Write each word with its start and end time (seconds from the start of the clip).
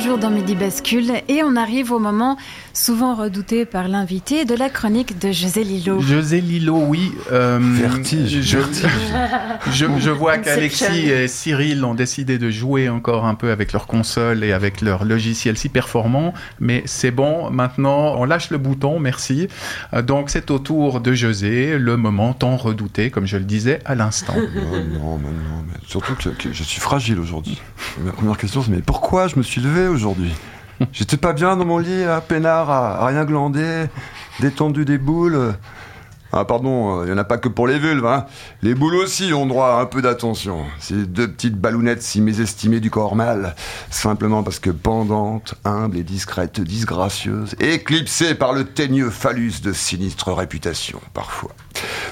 toujours 0.00 0.16
dans 0.16 0.30
Midi 0.30 0.54
Bascule 0.54 1.12
et 1.28 1.42
on 1.42 1.56
arrive 1.56 1.92
au 1.92 1.98
moment 1.98 2.38
souvent 2.72 3.14
redouté 3.14 3.66
par 3.66 3.86
l'invité 3.86 4.46
de 4.46 4.54
la 4.54 4.70
chronique 4.70 5.18
de 5.18 5.30
José 5.30 5.62
Lillo. 5.62 6.00
José 6.00 6.40
Lillo, 6.40 6.78
oui. 6.86 7.12
Euh, 7.30 7.58
vertige. 7.60 8.40
Je, 8.40 8.58
je, 9.70 9.86
je 9.98 10.10
vois 10.10 10.38
qu'Alexis 10.38 11.10
et 11.10 11.28
Cyril 11.28 11.84
ont 11.84 11.94
décidé 11.94 12.38
de 12.38 12.48
jouer 12.48 12.88
encore 12.88 13.26
un 13.26 13.34
peu 13.34 13.50
avec 13.50 13.74
leur 13.74 13.86
console 13.86 14.42
et 14.42 14.52
avec 14.52 14.80
leur 14.80 15.04
logiciel 15.04 15.58
si 15.58 15.68
performant, 15.68 16.32
mais 16.60 16.82
c'est 16.86 17.10
bon, 17.10 17.50
maintenant 17.50 18.14
on 18.16 18.24
lâche 18.24 18.48
le 18.48 18.56
bouton, 18.56 19.00
merci. 19.00 19.48
Euh, 19.92 20.00
donc 20.00 20.30
c'est 20.30 20.50
au 20.50 20.58
tour 20.58 21.00
de 21.00 21.12
José, 21.12 21.76
le 21.78 21.98
moment 21.98 22.32
tant 22.32 22.56
redouté, 22.56 23.10
comme 23.10 23.26
je 23.26 23.36
le 23.36 23.44
disais 23.44 23.80
à 23.84 23.94
l'instant. 23.94 24.34
non, 24.34 25.18
non, 25.18 25.18
non, 25.18 25.64
mais 25.66 25.78
surtout 25.86 26.14
que, 26.14 26.30
que 26.30 26.52
je 26.52 26.62
suis 26.62 26.80
fragile 26.80 27.18
aujourd'hui. 27.18 27.60
Ma 28.02 28.12
première 28.12 28.38
question 28.38 28.62
c'est 28.62 28.70
mais 28.70 28.80
pourquoi 28.80 29.28
je 29.28 29.36
me 29.36 29.42
suis 29.42 29.60
levé 29.60 29.89
aujourd'hui 29.90 30.32
J'étais 30.92 31.18
pas 31.18 31.34
bien 31.34 31.56
dans 31.56 31.66
mon 31.66 31.78
lit, 31.78 32.04
à 32.04 32.20
peinard, 32.22 32.70
à, 32.70 33.06
rien 33.06 33.24
glander, 33.24 33.86
détendu 34.40 34.84
des 34.84 34.96
boules. 34.96 35.54
Ah 36.32 36.44
pardon, 36.44 37.02
il 37.02 37.06
n'y 37.06 37.12
en 37.12 37.18
a 37.18 37.24
pas 37.24 37.38
que 37.38 37.48
pour 37.48 37.66
les 37.66 37.78
vulves, 37.78 38.06
hein. 38.06 38.24
Les 38.62 38.74
boules 38.74 38.94
aussi 38.94 39.32
ont 39.32 39.46
droit 39.46 39.78
à 39.78 39.80
un 39.80 39.86
peu 39.86 40.00
d'attention. 40.00 40.64
Ces 40.78 40.94
deux 41.06 41.28
petites 41.28 41.56
ballounettes 41.56 42.02
si 42.02 42.20
mésestimées 42.20 42.78
du 42.78 42.88
corps 42.88 43.16
mâle, 43.16 43.56
simplement 43.90 44.44
parce 44.44 44.60
que 44.60 44.70
pendantes, 44.70 45.54
humbles 45.64 45.96
et 45.96 46.04
discrètes, 46.04 46.60
disgracieuses, 46.60 47.56
éclipsées 47.58 48.36
par 48.36 48.52
le 48.52 48.64
teigneux 48.64 49.10
phallus 49.10 49.60
de 49.62 49.72
sinistre 49.72 50.32
réputation, 50.32 51.00
parfois. 51.14 51.50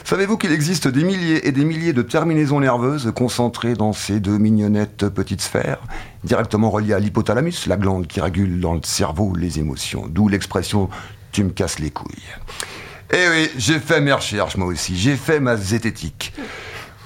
Savez-vous 0.05 0.37
qu'il 0.37 0.53
existe 0.53 0.89
des 0.89 1.05
milliers 1.05 1.47
et 1.47 1.53
des 1.53 1.65
milliers 1.65 1.93
de 1.93 2.03
terminaisons 2.03 2.61
nerveuses 2.61 3.13
concentrées 3.15 3.75
dans 3.75 3.93
ces 3.93 4.21
deux 4.21 4.39
mignonnettes 4.39 5.09
petites 5.09 5.43
sphères, 5.43 5.81
directement 6.25 6.71
reliées 6.71 6.95
à 6.95 6.99
l'hypothalamus, 6.99 7.67
la 7.67 7.77
glande 7.77 8.07
qui 8.07 8.21
régule 8.21 8.61
dans 8.61 8.75
le 8.75 8.81
cerveau 8.85 9.35
les 9.37 9.59
émotions, 9.59 10.07
d'où 10.09 10.29
l'expression 10.29 10.89
tu 11.33 11.45
me 11.45 11.51
casses 11.51 11.79
les 11.79 11.91
couilles. 11.91 12.23
Eh 13.13 13.29
oui, 13.31 13.51
j'ai 13.57 13.79
fait 13.79 14.01
mes 14.01 14.13
recherches 14.13 14.57
moi 14.57 14.69
aussi, 14.69 14.97
j'ai 14.97 15.17
fait 15.17 15.41
ma 15.41 15.57
zététique. 15.57 16.33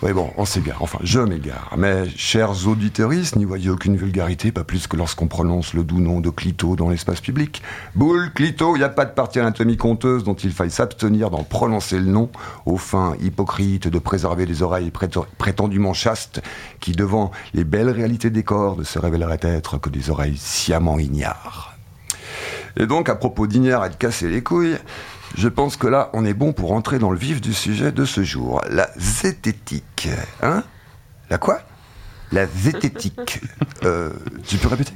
Oui 0.03 0.13
bon, 0.13 0.33
on 0.37 0.45
s'égare, 0.45 0.83
enfin 0.83 0.99
je 1.05 1.21
m'égare. 1.21 1.75
Mais, 1.79 2.09
chers 2.17 2.67
auditeuristes, 2.67 3.37
n'y 3.37 3.45
voyez 3.45 3.71
aucune 3.71 3.97
vulgarité, 3.97 4.51
pas 4.51 4.65
plus 4.65 4.89
que 4.89 4.97
lorsqu'on 4.97 5.29
prononce 5.29 5.75
le 5.75 5.85
doux 5.85 6.01
nom 6.01 6.19
de 6.19 6.29
Clito 6.29 6.75
dans 6.75 6.89
l'espace 6.89 7.21
public. 7.21 7.63
Boule, 7.95 8.33
Clito, 8.35 8.75
il 8.75 8.83
a 8.83 8.89
pas 8.89 9.05
de 9.05 9.13
partie 9.13 9.39
anatomie 9.39 9.77
conteuse 9.77 10.25
dont 10.25 10.35
il 10.35 10.51
faille 10.51 10.73
s'abstenir 10.73 11.31
d'en 11.31 11.45
prononcer 11.45 12.01
le 12.01 12.07
nom, 12.07 12.31
aux 12.67 12.79
fins 12.79 13.15
hypocrites 13.21 13.87
de 13.87 13.99
préserver 14.01 14.45
les 14.45 14.63
oreilles 14.63 14.91
prétendument 15.39 15.95
chastes, 15.95 16.43
qui 16.81 16.91
devant 16.91 17.31
les 17.55 17.63
belles 17.63 17.91
réalités 17.91 18.31
des 18.31 18.43
corps 18.43 18.77
ne 18.77 18.83
se 18.83 18.99
révéleraient 18.99 19.39
être 19.43 19.79
que 19.79 19.89
des 19.89 20.11
oreilles 20.11 20.37
sciemment 20.37 20.99
ignares. 20.99 21.77
Et 22.77 22.87
donc, 22.87 23.09
à 23.09 23.15
propos 23.15 23.47
d'ignare 23.47 23.87
et 23.87 23.91
de 23.91 23.95
casser 23.95 24.29
les 24.29 24.43
couilles, 24.43 24.79
je 25.37 25.49
pense 25.49 25.77
que 25.77 25.87
là, 25.87 26.11
on 26.13 26.25
est 26.25 26.35
bon 26.35 26.53
pour 26.53 26.73
entrer 26.73 26.99
dans 26.99 27.11
le 27.11 27.19
vif 27.19 27.41
du 27.41 27.55
sujet 27.55 27.93
de 27.93 28.05
ce 28.05 28.23
jour. 28.23 28.61
La 28.69 28.91
zététique. 28.97 30.09
Hein? 30.43 30.63
La 31.31 31.39
quoi? 31.39 31.61
La 32.33 32.47
zététique. 32.47 33.41
Euh, 33.85 34.11
tu 34.47 34.59
peux 34.59 34.69
répéter? 34.69 34.93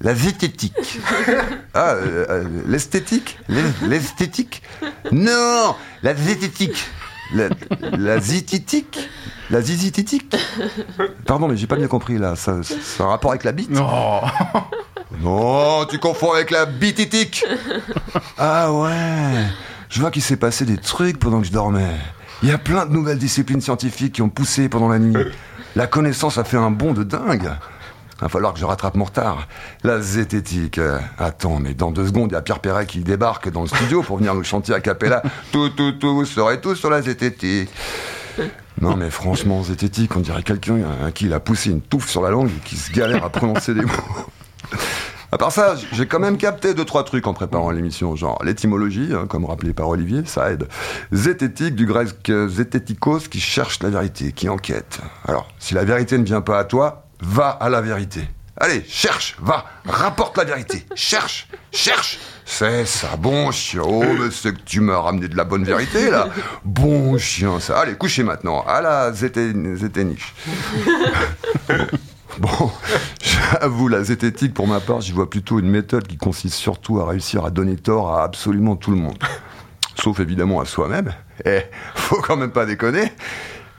La 0.00 0.14
zététique. 0.14 1.00
Ah, 1.74 1.94
euh, 1.94 2.24
euh, 2.30 2.44
l'esthétique 2.68 3.40
L'esthétique? 3.82 4.62
Non 5.10 5.74
La 6.04 6.14
zététique. 6.14 6.86
La, 7.34 7.48
la 7.98 8.20
zététique 8.20 9.00
La 9.50 9.60
zizitétique 9.62 10.36
Pardon, 11.26 11.48
mais 11.48 11.56
j'ai 11.56 11.66
pas 11.66 11.74
bien 11.74 11.88
compris 11.88 12.18
là. 12.18 12.34
A 12.46 12.50
un 12.52 13.06
rapport 13.06 13.32
avec 13.32 13.42
la 13.42 13.50
bite? 13.50 13.70
Non 13.70 14.20
Non, 15.20 15.84
tu 15.86 15.98
confonds 15.98 16.32
avec 16.32 16.50
la 16.50 16.66
bititique 16.66 17.44
Ah 18.38 18.72
ouais 18.72 19.44
Je 19.90 20.00
vois 20.00 20.10
qu'il 20.10 20.22
s'est 20.22 20.36
passé 20.36 20.64
des 20.64 20.76
trucs 20.76 21.18
pendant 21.18 21.40
que 21.40 21.46
je 21.46 21.52
dormais. 21.52 21.96
Il 22.42 22.48
y 22.48 22.52
a 22.52 22.58
plein 22.58 22.84
de 22.86 22.92
nouvelles 22.92 23.18
disciplines 23.18 23.60
scientifiques 23.60 24.14
qui 24.14 24.22
ont 24.22 24.28
poussé 24.28 24.68
pendant 24.68 24.88
la 24.88 24.98
nuit. 24.98 25.16
La 25.76 25.86
connaissance 25.86 26.38
a 26.38 26.44
fait 26.44 26.56
un 26.56 26.70
bond 26.70 26.92
de 26.92 27.02
dingue. 27.02 27.50
Va 28.20 28.28
falloir 28.28 28.52
que 28.54 28.60
je 28.60 28.64
rattrape 28.64 28.94
mon 28.94 29.04
retard. 29.04 29.48
La 29.82 30.00
zététique. 30.00 30.80
Attends, 31.18 31.58
mais 31.58 31.74
dans 31.74 31.90
deux 31.90 32.06
secondes, 32.06 32.30
il 32.30 32.34
y 32.34 32.36
a 32.36 32.42
Pierre 32.42 32.60
Perret 32.60 32.86
qui 32.86 33.00
débarque 33.00 33.50
dans 33.50 33.62
le 33.62 33.68
studio 33.68 34.02
pour 34.02 34.18
venir 34.18 34.34
nous 34.34 34.44
chanter 34.44 34.72
à 34.72 34.80
Capella. 34.80 35.22
Tout, 35.52 35.70
tout, 35.70 35.92
tout, 35.92 36.24
saurez 36.24 36.60
tout 36.60 36.74
sur 36.74 36.90
la 36.90 37.02
zététique. 37.02 37.70
Non, 38.80 38.96
mais 38.96 39.10
franchement, 39.10 39.62
zététique, 39.62 40.16
on 40.16 40.20
dirait 40.20 40.42
quelqu'un 40.42 40.78
à 41.06 41.12
qui 41.12 41.26
il 41.26 41.32
a 41.32 41.40
poussé 41.40 41.70
une 41.70 41.80
touffe 41.80 42.08
sur 42.08 42.22
la 42.22 42.30
langue 42.30 42.48
et 42.50 42.60
qui 42.64 42.76
se 42.76 42.92
galère 42.92 43.24
à 43.24 43.30
prononcer 43.30 43.72
des 43.74 43.82
mots. 43.82 43.92
À 45.34 45.36
part 45.36 45.50
ça, 45.50 45.74
j'ai 45.90 46.06
quand 46.06 46.20
même 46.20 46.36
capté 46.36 46.74
deux, 46.74 46.84
trois 46.84 47.02
trucs 47.02 47.26
en 47.26 47.34
préparant 47.34 47.72
l'émission, 47.72 48.14
genre 48.14 48.38
l'étymologie, 48.44 49.08
hein, 49.12 49.26
comme 49.28 49.44
rappelé 49.46 49.74
par 49.74 49.88
Olivier, 49.88 50.22
ça 50.26 50.52
aide. 50.52 50.68
Zététique, 51.10 51.74
du 51.74 51.86
grec 51.86 52.10
zététikos, 52.46 53.26
qui 53.28 53.40
cherche 53.40 53.82
la 53.82 53.90
vérité, 53.90 54.30
qui 54.30 54.48
enquête. 54.48 55.00
Alors, 55.26 55.48
si 55.58 55.74
la 55.74 55.82
vérité 55.82 56.18
ne 56.18 56.24
vient 56.24 56.40
pas 56.40 56.60
à 56.60 56.62
toi, 56.62 57.08
va 57.20 57.48
à 57.48 57.68
la 57.68 57.80
vérité. 57.80 58.20
Allez, 58.56 58.84
cherche, 58.86 59.34
va, 59.40 59.64
rapporte 59.84 60.38
la 60.38 60.44
vérité. 60.44 60.86
Cherche, 60.94 61.48
cherche. 61.72 62.20
C'est 62.44 62.86
ça, 62.86 63.16
bon 63.18 63.50
chien. 63.50 63.82
Oh, 63.84 64.04
mais 64.04 64.30
c'est 64.30 64.54
que 64.54 64.62
tu 64.64 64.78
m'as 64.78 65.00
ramené 65.00 65.26
de 65.26 65.36
la 65.36 65.42
bonne 65.42 65.64
vérité, 65.64 66.12
là. 66.12 66.28
Bon 66.64 67.18
chien, 67.18 67.58
ça. 67.58 67.80
Allez, 67.80 67.96
couchez 67.96 68.22
maintenant. 68.22 68.64
À 68.68 68.80
la 68.80 69.12
zéténiche. 69.12 70.32
Bon, 72.38 72.70
j'avoue, 73.22 73.88
la 73.88 74.02
zététique, 74.02 74.54
pour 74.54 74.66
ma 74.66 74.80
part, 74.80 75.00
j'y 75.00 75.12
vois 75.12 75.30
plutôt 75.30 75.58
une 75.58 75.70
méthode 75.70 76.06
qui 76.06 76.16
consiste 76.16 76.56
surtout 76.56 77.00
à 77.00 77.06
réussir 77.06 77.44
à 77.44 77.50
donner 77.50 77.76
tort 77.76 78.14
à 78.14 78.24
absolument 78.24 78.76
tout 78.76 78.90
le 78.90 78.96
monde. 78.96 79.18
Sauf 79.96 80.20
évidemment 80.20 80.60
à 80.60 80.64
soi-même. 80.64 81.12
Et 81.44 81.60
faut 81.94 82.20
quand 82.20 82.36
même 82.36 82.50
pas 82.50 82.66
déconner. 82.66 83.12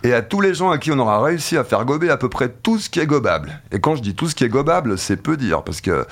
Et 0.03 0.13
à 0.13 0.21
tous 0.21 0.39
les 0.39 0.53
gens 0.53 0.69
à 0.69 0.77
qui 0.77 0.91
on 0.91 0.99
aura 0.99 1.21
réussi 1.21 1.57
à 1.57 1.63
faire 1.63 1.83
gober 1.83 2.09
à 2.09 2.17
peu 2.17 2.29
près 2.29 2.49
tout 2.49 2.77
ce 2.77 2.89
qui 2.89 2.99
est 2.99 3.07
gobable. 3.07 3.59
Et 3.71 3.79
quand 3.79 3.95
je 3.95 4.01
dis 4.01 4.13
tout 4.13 4.29
ce 4.29 4.35
qui 4.35 4.43
est 4.43 4.49
gobable, 4.49 4.97
c'est 4.97 5.17
peu 5.17 5.35
dire, 5.35 5.63
parce 5.63 5.81
que, 5.81 6.05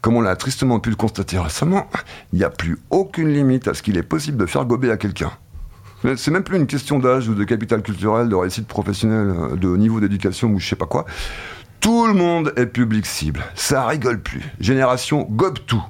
comme 0.00 0.16
on 0.16 0.20
l'a 0.20 0.34
tristement 0.36 0.80
pu 0.80 0.90
le 0.90 0.96
constater 0.96 1.38
récemment, 1.38 1.88
il 2.32 2.40
n'y 2.40 2.44
a 2.44 2.50
plus 2.50 2.78
aucune 2.90 3.32
limite 3.32 3.68
à 3.68 3.74
ce 3.74 3.82
qu'il 3.82 3.96
est 3.96 4.02
possible 4.02 4.38
de 4.38 4.46
faire 4.46 4.64
gober 4.64 4.90
à 4.90 4.96
quelqu'un. 4.96 5.30
C'est 6.16 6.30
même 6.30 6.44
plus 6.44 6.56
une 6.56 6.66
question 6.66 6.98
d'âge 6.98 7.28
ou 7.28 7.34
de 7.34 7.44
capital 7.44 7.82
culturel, 7.82 8.28
de 8.28 8.34
réussite 8.34 8.68
professionnelle, 8.68 9.58
de 9.58 9.76
niveau 9.76 10.00
d'éducation 10.00 10.48
ou 10.50 10.60
je 10.60 10.68
sais 10.68 10.76
pas 10.76 10.86
quoi. 10.86 11.06
Tout 11.88 12.06
le 12.06 12.12
monde 12.12 12.52
est 12.56 12.66
public 12.66 13.06
cible. 13.06 13.42
Ça 13.54 13.86
rigole 13.86 14.20
plus. 14.20 14.42
Génération 14.60 15.26
gobe 15.30 15.58
tout. 15.66 15.82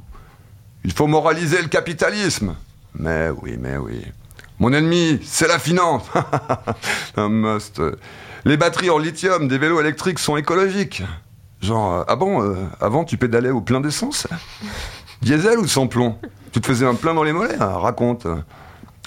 Il 0.84 0.92
faut 0.92 1.08
moraliser 1.08 1.60
le 1.60 1.66
capitalisme. 1.66 2.54
Mais 2.94 3.30
oui, 3.42 3.56
mais 3.58 3.78
oui. 3.78 4.04
Mon 4.60 4.72
ennemi, 4.72 5.18
c'est 5.24 5.48
la 5.48 5.58
finance. 5.58 6.04
Un 7.16 7.28
must. 7.28 7.82
Les 8.44 8.56
batteries 8.56 8.90
en 8.90 8.98
lithium 8.98 9.48
des 9.48 9.58
vélos 9.58 9.80
électriques 9.80 10.20
sont 10.20 10.36
écologiques. 10.36 11.02
Genre, 11.62 11.92
euh, 11.92 12.04
ah 12.06 12.14
bon, 12.14 12.44
euh, 12.44 12.54
avant 12.80 13.02
tu 13.02 13.16
pédalais 13.16 13.50
au 13.50 13.60
plein 13.60 13.80
d'essence? 13.80 14.28
Diesel 15.20 15.58
ou 15.58 15.66
sans 15.66 15.88
plomb? 15.88 16.16
Tu 16.52 16.60
te 16.60 16.66
faisais 16.68 16.86
un 16.86 16.94
plein 16.94 17.12
dans 17.12 17.24
les 17.24 17.32
mollets 17.32 17.60
hein, 17.60 17.76
Raconte. 17.76 18.28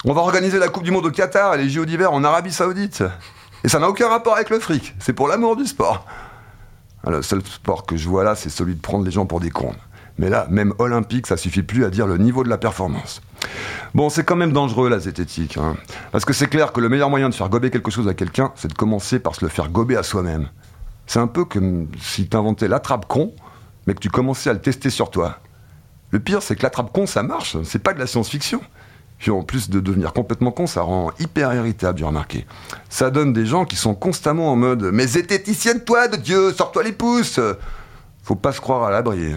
On 0.03 0.11
va 0.11 0.19
organiser 0.19 0.59
la 0.59 0.67
Coupe 0.67 0.83
du 0.83 0.91
Monde 0.91 1.05
au 1.05 1.11
Qatar 1.11 1.55
et 1.55 1.57
les 1.59 1.69
JO 1.69 1.85
d'hiver 1.85 2.11
en 2.11 2.25
Arabie 2.25 2.51
Saoudite. 2.51 3.01
Et 3.63 3.69
ça 3.69 3.79
n'a 3.79 3.87
aucun 3.87 4.09
rapport 4.09 4.35
avec 4.35 4.49
le 4.49 4.59
fric. 4.59 4.93
C'est 4.99 5.13
pour 5.13 5.29
l'amour 5.29 5.55
du 5.55 5.65
sport. 5.65 6.05
Le 7.07 7.21
seul 7.21 7.41
sport 7.43 7.85
que 7.85 7.97
je 7.97 8.07
vois 8.07 8.23
là, 8.23 8.35
c'est 8.35 8.49
celui 8.49 8.75
de 8.75 8.81
prendre 8.81 9.03
les 9.03 9.11
gens 9.11 9.25
pour 9.25 9.39
des 9.39 9.49
cons. 9.49 9.75
Mais 10.17 10.29
là, 10.29 10.45
même 10.49 10.73
olympique, 10.77 11.25
ça 11.25 11.37
suffit 11.37 11.63
plus 11.63 11.83
à 11.83 11.89
dire 11.89 12.05
le 12.05 12.17
niveau 12.17 12.43
de 12.43 12.49
la 12.49 12.57
performance. 12.57 13.21
Bon, 13.95 14.09
c'est 14.09 14.23
quand 14.23 14.35
même 14.35 14.53
dangereux 14.53 14.89
la 14.89 14.99
zététique. 14.99 15.57
Hein. 15.57 15.75
Parce 16.11 16.25
que 16.25 16.33
c'est 16.33 16.47
clair 16.47 16.71
que 16.73 16.79
le 16.79 16.89
meilleur 16.89 17.09
moyen 17.09 17.29
de 17.29 17.33
faire 17.33 17.49
gober 17.49 17.71
quelque 17.71 17.89
chose 17.89 18.07
à 18.07 18.13
quelqu'un, 18.13 18.51
c'est 18.55 18.67
de 18.67 18.73
commencer 18.73 19.19
par 19.19 19.35
se 19.35 19.43
le 19.43 19.49
faire 19.49 19.69
gober 19.69 19.97
à 19.97 20.03
soi-même. 20.03 20.49
C'est 21.07 21.19
un 21.19 21.27
peu 21.27 21.43
comme 21.43 21.87
si 21.99 22.27
t'inventais 22.27 22.67
l'attrape-con, 22.67 23.33
mais 23.87 23.95
que 23.95 23.99
tu 23.99 24.09
commençais 24.09 24.49
à 24.49 24.53
le 24.53 24.61
tester 24.61 24.89
sur 24.89 25.09
toi. 25.09 25.39
Le 26.11 26.19
pire, 26.19 26.43
c'est 26.43 26.55
que 26.55 26.63
l'attrape-con, 26.63 27.07
ça 27.07 27.23
marche. 27.23 27.57
C'est 27.63 27.81
pas 27.81 27.93
de 27.93 27.99
la 27.99 28.05
science-fiction. 28.05 28.61
Puis 29.21 29.29
en 29.29 29.43
plus 29.43 29.69
de 29.69 29.79
devenir 29.79 30.13
complètement 30.13 30.49
con, 30.49 30.65
ça 30.65 30.81
rend 30.81 31.11
hyper 31.19 31.53
irritable, 31.53 31.99
j'ai 31.99 32.05
remarqué. 32.05 32.47
Ça 32.89 33.11
donne 33.11 33.33
des 33.33 33.45
gens 33.45 33.65
qui 33.65 33.75
sont 33.75 33.93
constamment 33.93 34.51
en 34.51 34.55
mode 34.55 34.89
Mais 34.91 35.05
zététicienne-toi 35.05 36.07
de 36.07 36.17
Dieu, 36.17 36.51
sors-toi 36.53 36.81
les 36.81 36.91
pouces 36.91 37.39
Faut 38.23 38.33
pas 38.33 38.51
se 38.51 38.59
croire 38.59 38.81
à 38.81 38.89
l'abri. 38.89 39.35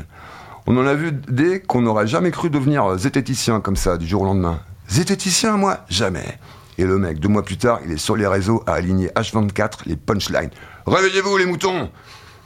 On 0.67 0.75
en 0.79 0.87
a 0.87 0.95
vu 0.95 1.13
des 1.13 1.61
qu'on 1.61 1.83
n'aurait 1.83 2.07
jamais 2.07 2.31
cru 2.31 2.49
devenir 2.49 2.97
zététicien 2.97 3.61
comme 3.61 3.77
ça, 3.77 3.99
du 3.99 4.07
jour 4.07 4.23
au 4.23 4.25
lendemain. 4.25 4.59
Zététicien, 4.89 5.59
moi 5.59 5.81
Jamais. 5.91 6.39
Et 6.79 6.85
le 6.85 6.97
mec, 6.97 7.21
deux 7.21 7.29
mois 7.29 7.43
plus 7.43 7.59
tard, 7.59 7.81
il 7.85 7.93
est 7.93 7.99
sur 7.99 8.17
les 8.17 8.27
réseaux 8.27 8.63
à 8.67 8.73
aligner 8.73 9.09
H24 9.09 9.81
les 9.85 9.97
punchlines. 9.97 10.51
Réveillez-vous 10.87 11.37
les 11.37 11.45
moutons 11.45 11.91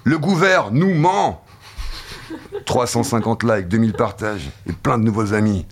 Le 0.02 0.18
gouvernement 0.18 0.70
nous 0.72 0.92
ment 0.92 1.44
350 2.66 3.44
likes, 3.44 3.68
2000 3.68 3.92
partages 3.92 4.50
et 4.68 4.72
plein 4.72 4.98
de 4.98 5.04
nouveaux 5.04 5.34
amis. 5.34 5.66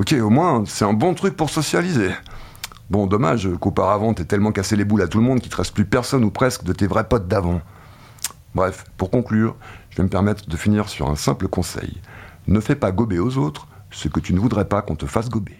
Ok, 0.00 0.14
au 0.14 0.30
moins, 0.30 0.64
c'est 0.64 0.86
un 0.86 0.94
bon 0.94 1.12
truc 1.12 1.36
pour 1.36 1.50
socialiser. 1.50 2.12
Bon, 2.88 3.06
dommage 3.06 3.50
qu'auparavant, 3.60 4.14
t'aies 4.14 4.24
tellement 4.24 4.50
cassé 4.50 4.74
les 4.74 4.86
boules 4.86 5.02
à 5.02 5.08
tout 5.08 5.18
le 5.18 5.24
monde 5.24 5.40
qu'il 5.40 5.50
te 5.50 5.56
reste 5.58 5.74
plus 5.74 5.84
personne 5.84 6.24
ou 6.24 6.30
presque 6.30 6.64
de 6.64 6.72
tes 6.72 6.86
vrais 6.86 7.06
potes 7.06 7.28
d'avant. 7.28 7.60
Bref, 8.54 8.86
pour 8.96 9.10
conclure, 9.10 9.56
je 9.90 9.98
vais 9.98 10.04
me 10.04 10.08
permettre 10.08 10.48
de 10.48 10.56
finir 10.56 10.88
sur 10.88 11.10
un 11.10 11.16
simple 11.16 11.48
conseil. 11.48 12.00
Ne 12.46 12.60
fais 12.60 12.76
pas 12.76 12.92
gober 12.92 13.18
aux 13.18 13.36
autres 13.36 13.68
ce 13.90 14.08
que 14.08 14.20
tu 14.20 14.32
ne 14.32 14.40
voudrais 14.40 14.64
pas 14.64 14.80
qu'on 14.80 14.96
te 14.96 15.04
fasse 15.04 15.28
gober. 15.28 15.58